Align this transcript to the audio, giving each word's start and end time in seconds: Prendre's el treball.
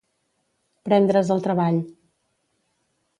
Prendre's 0.87 1.31
el 1.37 1.45
treball. 1.49 1.77